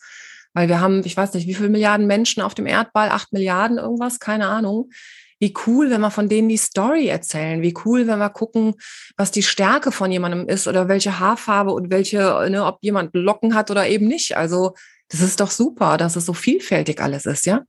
Weil 0.54 0.68
wir 0.68 0.80
haben, 0.80 1.02
ich 1.04 1.16
weiß 1.16 1.34
nicht, 1.34 1.46
wie 1.46 1.54
viele 1.54 1.68
Milliarden 1.68 2.06
Menschen 2.06 2.42
auf 2.42 2.54
dem 2.54 2.66
Erdball, 2.66 3.10
acht 3.10 3.32
Milliarden 3.32 3.76
irgendwas, 3.76 4.18
keine 4.18 4.46
Ahnung. 4.46 4.90
Wie 5.38 5.54
cool, 5.66 5.90
wenn 5.90 6.00
wir 6.00 6.10
von 6.10 6.28
denen 6.28 6.48
die 6.48 6.56
Story 6.56 7.08
erzählen. 7.08 7.62
Wie 7.62 7.74
cool, 7.84 8.06
wenn 8.06 8.18
wir 8.18 8.30
gucken, 8.30 8.74
was 9.16 9.30
die 9.30 9.42
Stärke 9.42 9.92
von 9.92 10.10
jemandem 10.10 10.48
ist 10.48 10.66
oder 10.66 10.88
welche 10.88 11.18
Haarfarbe 11.18 11.72
und 11.72 11.90
welche, 11.90 12.46
ne, 12.50 12.64
ob 12.64 12.78
jemand 12.80 13.14
Locken 13.14 13.54
hat 13.54 13.70
oder 13.70 13.86
eben 13.86 14.08
nicht. 14.08 14.36
Also 14.36 14.74
das 15.08 15.20
ist 15.20 15.40
doch 15.40 15.50
super, 15.50 15.96
dass 15.96 16.16
es 16.16 16.26
so 16.26 16.32
vielfältig 16.32 17.00
alles 17.00 17.26
ist, 17.26 17.46
ja? 17.46 17.62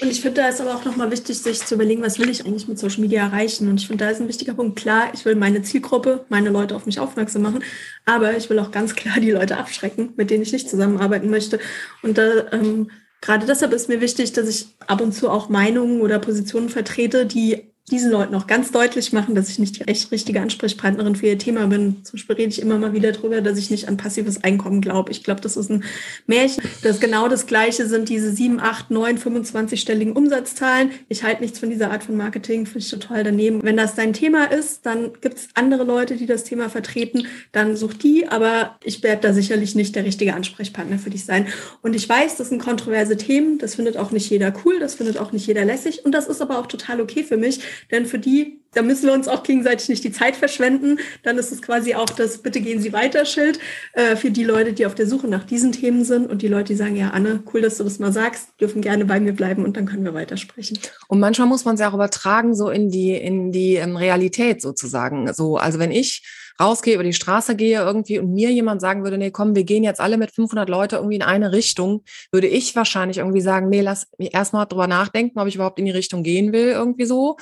Und 0.00 0.10
ich 0.10 0.20
finde, 0.20 0.42
da 0.42 0.48
ist 0.48 0.60
aber 0.60 0.74
auch 0.74 0.84
nochmal 0.84 1.10
wichtig, 1.10 1.38
sich 1.38 1.64
zu 1.64 1.74
überlegen, 1.74 2.02
was 2.02 2.18
will 2.18 2.28
ich 2.28 2.44
eigentlich 2.44 2.68
mit 2.68 2.78
Social 2.78 3.00
Media 3.00 3.24
erreichen. 3.24 3.68
Und 3.68 3.80
ich 3.80 3.86
finde, 3.86 4.04
da 4.04 4.10
ist 4.10 4.20
ein 4.20 4.28
wichtiger 4.28 4.54
Punkt. 4.54 4.78
Klar, 4.78 5.10
ich 5.14 5.24
will 5.24 5.34
meine 5.34 5.62
Zielgruppe, 5.62 6.24
meine 6.28 6.50
Leute 6.50 6.76
auf 6.76 6.86
mich 6.86 7.00
aufmerksam 7.00 7.42
machen, 7.42 7.64
aber 8.04 8.36
ich 8.36 8.48
will 8.50 8.58
auch 8.58 8.70
ganz 8.70 8.94
klar 8.94 9.18
die 9.20 9.32
Leute 9.32 9.56
abschrecken, 9.56 10.12
mit 10.16 10.30
denen 10.30 10.42
ich 10.42 10.52
nicht 10.52 10.68
zusammenarbeiten 10.68 11.30
möchte. 11.30 11.58
Und 12.02 12.18
da 12.18 12.52
ähm, 12.52 12.90
gerade 13.24 13.46
deshalb 13.46 13.72
ist 13.72 13.88
mir 13.88 14.00
wichtig, 14.02 14.32
dass 14.34 14.48
ich 14.48 14.66
ab 14.86 15.00
und 15.00 15.12
zu 15.12 15.30
auch 15.30 15.48
Meinungen 15.48 16.02
oder 16.02 16.18
Positionen 16.18 16.68
vertrete, 16.68 17.24
die 17.24 17.73
diesen 17.90 18.10
Leuten 18.10 18.34
auch 18.34 18.46
ganz 18.46 18.70
deutlich 18.70 19.12
machen, 19.12 19.34
dass 19.34 19.50
ich 19.50 19.58
nicht 19.58 19.78
die 19.78 19.82
echt 19.82 20.10
richtige 20.10 20.40
Ansprechpartnerin 20.40 21.16
für 21.16 21.26
ihr 21.26 21.38
Thema 21.38 21.66
bin. 21.66 22.02
Zum 22.02 22.16
Beispiel 22.16 22.36
rede 22.36 22.48
ich 22.48 22.62
immer 22.62 22.78
mal 22.78 22.94
wieder 22.94 23.12
drüber, 23.12 23.42
dass 23.42 23.58
ich 23.58 23.70
nicht 23.70 23.88
an 23.88 23.98
passives 23.98 24.42
Einkommen 24.42 24.80
glaube. 24.80 25.10
Ich 25.10 25.22
glaube, 25.22 25.42
das 25.42 25.58
ist 25.58 25.70
ein 25.70 25.84
Märchen. 26.26 26.64
Das 26.82 26.98
genau 26.98 27.28
das 27.28 27.46
Gleiche 27.46 27.86
sind 27.86 28.08
diese 28.08 28.32
7, 28.32 28.58
8, 28.58 28.90
9, 28.90 29.18
25-stelligen 29.18 30.12
Umsatzzahlen. 30.12 30.92
Ich 31.10 31.24
halte 31.24 31.42
nichts 31.42 31.58
von 31.58 31.68
dieser 31.68 31.90
Art 31.90 32.04
von 32.04 32.16
Marketing, 32.16 32.64
finde 32.64 32.78
ich 32.78 32.90
total 32.90 33.22
daneben. 33.22 33.62
Wenn 33.62 33.76
das 33.76 33.94
dein 33.94 34.14
Thema 34.14 34.46
ist, 34.46 34.86
dann 34.86 35.12
gibt 35.20 35.36
es 35.36 35.48
andere 35.52 35.84
Leute, 35.84 36.16
die 36.16 36.26
das 36.26 36.44
Thema 36.44 36.70
vertreten, 36.70 37.26
dann 37.52 37.76
such 37.76 37.92
die, 37.94 38.26
aber 38.26 38.78
ich 38.82 39.02
werde 39.02 39.28
da 39.28 39.34
sicherlich 39.34 39.74
nicht 39.74 39.94
der 39.94 40.06
richtige 40.06 40.32
Ansprechpartner 40.32 40.98
für 40.98 41.10
dich 41.10 41.26
sein. 41.26 41.48
Und 41.82 41.94
ich 41.94 42.08
weiß, 42.08 42.36
das 42.36 42.48
sind 42.48 42.62
kontroverse 42.62 43.18
Themen, 43.18 43.58
das 43.58 43.74
findet 43.74 43.98
auch 43.98 44.10
nicht 44.10 44.30
jeder 44.30 44.54
cool, 44.64 44.78
das 44.78 44.94
findet 44.94 45.18
auch 45.18 45.32
nicht 45.32 45.46
jeder 45.46 45.66
lässig 45.66 46.06
und 46.06 46.12
das 46.12 46.28
ist 46.28 46.40
aber 46.40 46.58
auch 46.58 46.66
total 46.66 47.02
okay 47.02 47.24
für 47.24 47.36
mich, 47.36 47.60
denn 47.90 48.06
für 48.06 48.18
die, 48.18 48.63
da 48.74 48.82
müssen 48.82 49.06
wir 49.06 49.12
uns 49.12 49.28
auch 49.28 49.42
gegenseitig 49.42 49.88
nicht 49.88 50.04
die 50.04 50.12
Zeit 50.12 50.36
verschwenden. 50.36 50.98
Dann 51.22 51.38
ist 51.38 51.52
es 51.52 51.62
quasi 51.62 51.94
auch 51.94 52.10
das 52.10 52.38
Bitte 52.38 52.60
gehen 52.60 52.80
Sie 52.80 52.92
weiter 52.92 53.24
Schild 53.24 53.58
äh, 53.92 54.16
für 54.16 54.30
die 54.30 54.44
Leute, 54.44 54.72
die 54.72 54.86
auf 54.86 54.94
der 54.94 55.06
Suche 55.06 55.28
nach 55.28 55.44
diesen 55.44 55.72
Themen 55.72 56.04
sind 56.04 56.30
und 56.30 56.42
die 56.42 56.48
Leute, 56.48 56.72
die 56.72 56.76
sagen, 56.76 56.96
ja, 56.96 57.10
Anne, 57.10 57.42
cool, 57.52 57.60
dass 57.60 57.78
du 57.78 57.84
das 57.84 57.98
mal 57.98 58.12
sagst, 58.12 58.48
dürfen 58.60 58.82
gerne 58.82 59.04
bei 59.04 59.20
mir 59.20 59.32
bleiben 59.32 59.64
und 59.64 59.76
dann 59.76 59.86
können 59.86 60.04
wir 60.04 60.14
weitersprechen. 60.14 60.78
Und 61.08 61.20
manchmal 61.20 61.48
muss 61.48 61.64
man 61.64 61.74
es 61.74 61.80
ja 61.80 61.90
auch 61.90 61.94
übertragen, 61.94 62.54
so 62.54 62.70
in 62.70 62.90
die, 62.90 63.14
in 63.14 63.52
die 63.52 63.74
ähm, 63.74 63.96
Realität 63.96 64.60
sozusagen. 64.60 65.32
So, 65.32 65.56
also 65.56 65.78
wenn 65.78 65.90
ich 65.90 66.22
rausgehe, 66.60 66.94
über 66.94 67.02
die 67.02 67.12
Straße 67.12 67.56
gehe 67.56 67.80
irgendwie 67.80 68.18
und 68.18 68.32
mir 68.32 68.50
jemand 68.50 68.80
sagen 68.80 69.02
würde, 69.02 69.18
nee, 69.18 69.30
komm, 69.30 69.54
wir 69.56 69.64
gehen 69.64 69.84
jetzt 69.84 70.00
alle 70.00 70.16
mit 70.16 70.32
500 70.32 70.68
Leute 70.68 70.96
irgendwie 70.96 71.16
in 71.16 71.22
eine 71.22 71.52
Richtung, 71.52 72.04
würde 72.30 72.46
ich 72.46 72.76
wahrscheinlich 72.76 73.18
irgendwie 73.18 73.40
sagen, 73.40 73.68
nee, 73.68 73.80
lass 73.80 74.06
mich 74.18 74.34
erstmal 74.34 74.66
drüber 74.66 74.86
nachdenken, 74.86 75.38
ob 75.40 75.48
ich 75.48 75.56
überhaupt 75.56 75.78
in 75.78 75.84
die 75.84 75.90
Richtung 75.90 76.22
gehen 76.22 76.52
will, 76.52 76.68
irgendwie 76.68 77.06
so. 77.06 77.36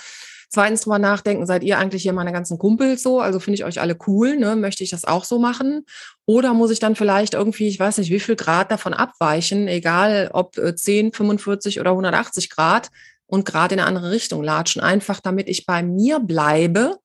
Zweitens 0.54 0.82
drüber 0.82 0.98
nachdenken, 0.98 1.46
seid 1.46 1.64
ihr 1.64 1.78
eigentlich 1.78 2.02
hier 2.02 2.12
meine 2.12 2.30
ganzen 2.30 2.58
Kumpels 2.58 3.02
so? 3.02 3.20
Also 3.20 3.40
finde 3.40 3.54
ich 3.54 3.64
euch 3.64 3.80
alle 3.80 3.96
cool, 4.06 4.36
ne? 4.36 4.54
Möchte 4.54 4.84
ich 4.84 4.90
das 4.90 5.06
auch 5.06 5.24
so 5.24 5.38
machen? 5.38 5.86
Oder 6.26 6.52
muss 6.52 6.70
ich 6.70 6.78
dann 6.78 6.94
vielleicht 6.94 7.32
irgendwie, 7.32 7.68
ich 7.68 7.80
weiß 7.80 7.96
nicht, 7.96 8.10
wie 8.10 8.20
viel 8.20 8.36
Grad 8.36 8.70
davon 8.70 8.92
abweichen, 8.92 9.66
egal 9.66 10.28
ob 10.34 10.56
10, 10.56 11.06
äh, 11.06 11.10
45 11.14 11.80
oder 11.80 11.92
180 11.92 12.50
Grad 12.50 12.90
und 13.24 13.46
gerade 13.46 13.76
in 13.76 13.80
eine 13.80 13.88
andere 13.88 14.10
Richtung 14.10 14.42
latschen, 14.44 14.82
einfach 14.82 15.20
damit 15.20 15.48
ich 15.48 15.64
bei 15.64 15.82
mir 15.82 16.20
bleibe, 16.20 16.98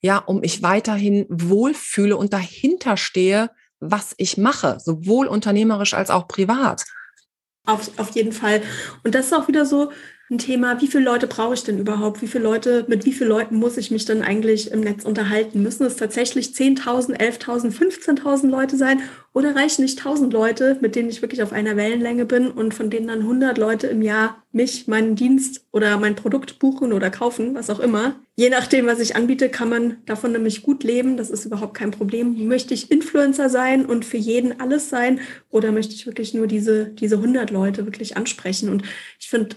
ja, 0.00 0.16
um 0.16 0.42
ich 0.42 0.62
weiterhin 0.62 1.26
wohlfühle 1.28 2.16
und 2.16 2.32
dahinter 2.32 2.96
stehe, 2.96 3.50
was 3.80 4.14
ich 4.16 4.38
mache, 4.38 4.78
sowohl 4.80 5.26
unternehmerisch 5.26 5.92
als 5.92 6.08
auch 6.08 6.26
privat. 6.26 6.84
Auf, 7.66 7.90
auf 7.98 8.10
jeden 8.12 8.32
Fall. 8.32 8.62
Und 9.02 9.14
das 9.14 9.26
ist 9.26 9.34
auch 9.34 9.46
wieder 9.46 9.66
so, 9.66 9.92
ein 10.30 10.38
Thema, 10.38 10.80
wie 10.80 10.86
viele 10.86 11.04
Leute 11.04 11.26
brauche 11.26 11.52
ich 11.52 11.64
denn 11.64 11.78
überhaupt? 11.78 12.22
Wie 12.22 12.26
viele 12.26 12.44
Leute, 12.44 12.86
mit 12.88 13.04
wie 13.04 13.12
vielen 13.12 13.28
Leuten 13.28 13.56
muss 13.56 13.76
ich 13.76 13.90
mich 13.90 14.06
dann 14.06 14.22
eigentlich 14.22 14.70
im 14.70 14.80
Netz 14.80 15.04
unterhalten? 15.04 15.62
Müssen 15.62 15.84
es 15.84 15.96
tatsächlich 15.96 16.48
10.000, 16.48 17.18
11.000, 17.18 17.70
15.000 17.70 18.48
Leute 18.48 18.78
sein? 18.78 19.02
Oder 19.34 19.54
reichen 19.54 19.82
nicht 19.82 20.00
1.000 20.00 20.32
Leute, 20.32 20.78
mit 20.80 20.96
denen 20.96 21.10
ich 21.10 21.20
wirklich 21.20 21.42
auf 21.42 21.52
einer 21.52 21.76
Wellenlänge 21.76 22.24
bin 22.24 22.50
und 22.50 22.72
von 22.72 22.88
denen 22.88 23.08
dann 23.08 23.20
100 23.20 23.58
Leute 23.58 23.88
im 23.88 24.00
Jahr 24.00 24.42
mich, 24.50 24.86
meinen 24.88 25.14
Dienst 25.14 25.66
oder 25.72 25.98
mein 25.98 26.14
Produkt 26.14 26.58
buchen 26.58 26.92
oder 26.94 27.10
kaufen, 27.10 27.54
was 27.54 27.68
auch 27.68 27.80
immer? 27.80 28.14
Je 28.36 28.48
nachdem, 28.48 28.86
was 28.86 29.00
ich 29.00 29.16
anbiete, 29.16 29.48
kann 29.50 29.68
man 29.68 29.98
davon 30.06 30.32
nämlich 30.32 30.62
gut 30.62 30.84
leben. 30.84 31.16
Das 31.16 31.30
ist 31.30 31.44
überhaupt 31.44 31.74
kein 31.74 31.90
Problem. 31.90 32.48
Möchte 32.48 32.72
ich 32.72 32.90
Influencer 32.90 33.50
sein 33.50 33.84
und 33.84 34.04
für 34.04 34.16
jeden 34.16 34.58
alles 34.60 34.88
sein? 34.88 35.20
Oder 35.50 35.70
möchte 35.70 35.94
ich 35.94 36.06
wirklich 36.06 36.32
nur 36.32 36.46
diese, 36.46 36.86
diese 36.86 37.16
100 37.16 37.50
Leute 37.50 37.84
wirklich 37.84 38.16
ansprechen? 38.16 38.70
Und 38.70 38.84
ich 39.20 39.28
finde, 39.28 39.56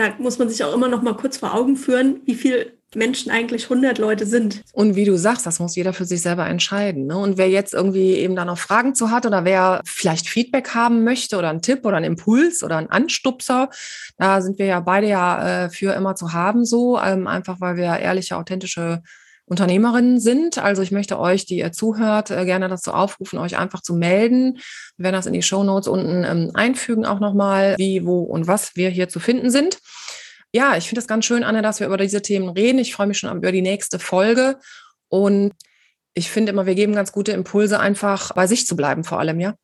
da 0.00 0.14
muss 0.18 0.38
man 0.38 0.48
sich 0.48 0.64
auch 0.64 0.74
immer 0.74 0.88
noch 0.88 1.02
mal 1.02 1.14
kurz 1.14 1.36
vor 1.36 1.54
Augen 1.54 1.76
führen, 1.76 2.20
wie 2.24 2.34
viel 2.34 2.72
Menschen 2.94 3.30
eigentlich 3.30 3.64
100 3.64 3.98
Leute 3.98 4.26
sind. 4.26 4.62
Und 4.72 4.96
wie 4.96 5.04
du 5.04 5.16
sagst, 5.16 5.46
das 5.46 5.60
muss 5.60 5.76
jeder 5.76 5.92
für 5.92 6.04
sich 6.04 6.22
selber 6.22 6.46
entscheiden. 6.46 7.06
Ne? 7.06 7.16
Und 7.16 7.38
wer 7.38 7.48
jetzt 7.48 7.72
irgendwie 7.72 8.14
eben 8.14 8.34
da 8.34 8.44
noch 8.44 8.58
Fragen 8.58 8.96
zu 8.96 9.10
hat 9.10 9.26
oder 9.26 9.44
wer 9.44 9.80
vielleicht 9.84 10.28
Feedback 10.28 10.74
haben 10.74 11.04
möchte 11.04 11.36
oder 11.38 11.50
einen 11.50 11.62
Tipp 11.62 11.84
oder 11.84 11.98
einen 11.98 12.06
Impuls 12.06 12.64
oder 12.64 12.78
einen 12.78 12.90
Anstupser, 12.90 13.70
da 14.18 14.40
sind 14.40 14.58
wir 14.58 14.66
ja 14.66 14.80
beide 14.80 15.08
ja 15.08 15.66
äh, 15.66 15.70
für 15.70 15.92
immer 15.92 16.16
zu 16.16 16.32
haben 16.32 16.64
so, 16.64 16.98
ähm, 17.00 17.28
einfach 17.28 17.60
weil 17.60 17.76
wir 17.76 17.98
ehrliche, 17.98 18.36
authentische 18.36 19.02
Unternehmerinnen 19.50 20.20
sind. 20.20 20.58
Also 20.58 20.80
ich 20.80 20.92
möchte 20.92 21.18
euch, 21.18 21.44
die 21.44 21.58
ihr 21.58 21.72
zuhört, 21.72 22.30
äh, 22.30 22.44
gerne 22.44 22.68
dazu 22.68 22.92
aufrufen, 22.92 23.36
euch 23.40 23.58
einfach 23.58 23.82
zu 23.82 23.94
melden. 23.94 24.60
Wir 24.96 25.04
werden 25.04 25.16
das 25.16 25.26
in 25.26 25.32
die 25.32 25.42
Show 25.42 25.64
Notes 25.64 25.88
unten 25.88 26.22
ähm, 26.22 26.52
einfügen, 26.54 27.04
auch 27.04 27.18
nochmal, 27.18 27.74
wie, 27.76 28.06
wo 28.06 28.20
und 28.20 28.46
was 28.46 28.76
wir 28.76 28.90
hier 28.90 29.08
zu 29.08 29.18
finden 29.18 29.50
sind. 29.50 29.78
Ja, 30.52 30.76
ich 30.76 30.88
finde 30.88 31.00
es 31.00 31.08
ganz 31.08 31.24
schön, 31.24 31.42
Anne, 31.42 31.62
dass 31.62 31.80
wir 31.80 31.88
über 31.88 31.96
diese 31.96 32.22
Themen 32.22 32.48
reden. 32.48 32.78
Ich 32.78 32.94
freue 32.94 33.08
mich 33.08 33.18
schon 33.18 33.36
über 33.36 33.50
die 33.50 33.60
nächste 33.60 33.98
Folge. 33.98 34.56
Und 35.08 35.52
ich 36.14 36.30
finde 36.30 36.52
immer, 36.52 36.66
wir 36.66 36.76
geben 36.76 36.94
ganz 36.94 37.10
gute 37.10 37.32
Impulse, 37.32 37.80
einfach 37.80 38.32
bei 38.34 38.46
sich 38.46 38.68
zu 38.68 38.76
bleiben, 38.76 39.02
vor 39.02 39.18
allem, 39.18 39.40
ja? 39.40 39.54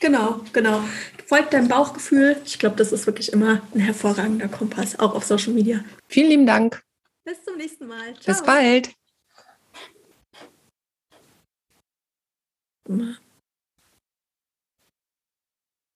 Genau, 0.00 0.40
genau. 0.52 0.80
Folgt 1.26 1.54
deinem 1.54 1.68
Bauchgefühl. 1.68 2.36
Ich 2.44 2.58
glaube, 2.58 2.76
das 2.76 2.92
ist 2.92 3.06
wirklich 3.06 3.32
immer 3.32 3.62
ein 3.74 3.80
hervorragender 3.80 4.48
Kompass, 4.48 4.98
auch 4.98 5.14
auf 5.14 5.24
Social 5.24 5.54
Media. 5.54 5.84
Vielen 6.08 6.28
lieben 6.28 6.46
Dank. 6.46 6.82
Bis 7.24 7.42
zum 7.44 7.56
nächsten 7.56 7.86
Mal. 7.86 8.14
Ciao. 8.20 8.34
Bis 8.34 8.42
bald. 8.42 9.01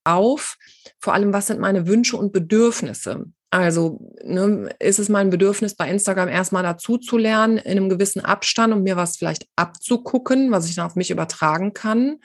Auf, 0.05 0.57
vor 1.01 1.15
allem, 1.15 1.33
was 1.33 1.49
sind 1.49 1.59
meine 1.59 1.87
Wünsche 1.89 2.17
und 2.17 2.33
Bedürfnisse? 2.33 3.27
Also 3.51 3.99
ne, 4.23 4.75
ist 4.79 4.99
es 4.99 5.09
mein 5.09 5.31
Bedürfnis, 5.31 5.75
bei 5.75 5.89
Instagram 5.89 6.29
erstmal 6.29 6.63
dazu 6.63 6.99
zu 6.99 7.17
lernen, 7.17 7.59
in 7.59 7.73
einem 7.73 7.89
gewissen 7.89 8.25
Abstand 8.25 8.73
und 8.73 8.83
mir 8.83 8.97
was 8.97 9.17
vielleicht 9.17 9.47
abzugucken, 9.57 10.51
was 10.51 10.69
ich 10.69 10.75
dann 10.75 10.87
auf 10.87 10.97
mich 10.97 11.11
übertragen 11.11 11.73
kann? 11.73 12.19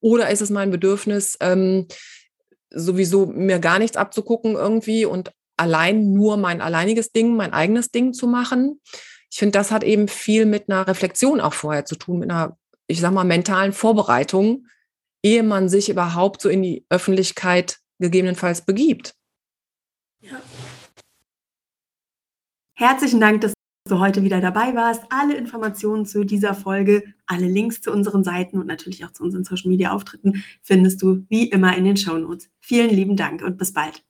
Oder 0.00 0.30
ist 0.30 0.40
es 0.40 0.50
mein 0.50 0.70
Bedürfnis, 0.70 1.36
ähm, 1.40 1.86
sowieso 2.70 3.26
mir 3.26 3.58
gar 3.58 3.78
nichts 3.78 3.96
abzugucken 3.96 4.54
irgendwie 4.54 5.04
und 5.04 5.32
allein 5.56 6.12
nur 6.12 6.36
mein 6.36 6.60
alleiniges 6.60 7.12
Ding, 7.12 7.36
mein 7.36 7.52
eigenes 7.52 7.90
Ding 7.90 8.12
zu 8.12 8.26
machen? 8.26 8.80
Ich 9.30 9.38
finde, 9.38 9.58
das 9.58 9.70
hat 9.70 9.84
eben 9.84 10.08
viel 10.08 10.46
mit 10.46 10.68
einer 10.68 10.86
Reflexion 10.86 11.40
auch 11.40 11.54
vorher 11.54 11.84
zu 11.84 11.96
tun, 11.96 12.20
mit 12.20 12.30
einer 12.30 12.56
ich 12.88 13.00
sag 13.00 13.12
mal, 13.12 13.24
mentalen 13.24 13.72
Vorbereitung, 13.72 14.66
ehe 15.22 15.42
man 15.42 15.68
sich 15.68 15.88
überhaupt 15.88 16.40
so 16.40 16.48
in 16.48 16.62
die 16.62 16.84
Öffentlichkeit 16.88 17.78
gegebenenfalls 17.98 18.64
begibt. 18.64 19.14
Ja. 20.20 20.40
Herzlichen 22.74 23.20
Dank, 23.20 23.40
dass 23.40 23.52
du 23.88 23.98
heute 23.98 24.22
wieder 24.22 24.40
dabei 24.40 24.74
warst. 24.74 25.04
Alle 25.10 25.36
Informationen 25.36 26.06
zu 26.06 26.24
dieser 26.24 26.54
Folge, 26.54 27.02
alle 27.26 27.46
Links 27.46 27.80
zu 27.80 27.92
unseren 27.92 28.24
Seiten 28.24 28.58
und 28.58 28.66
natürlich 28.66 29.04
auch 29.04 29.12
zu 29.12 29.24
unseren 29.24 29.44
Social 29.44 29.70
Media 29.70 29.92
Auftritten 29.92 30.44
findest 30.62 31.02
du 31.02 31.24
wie 31.28 31.48
immer 31.48 31.76
in 31.76 31.84
den 31.84 31.96
Show 31.96 32.16
Notes. 32.16 32.50
Vielen 32.60 32.90
lieben 32.90 33.16
Dank 33.16 33.42
und 33.42 33.58
bis 33.58 33.72
bald. 33.72 34.04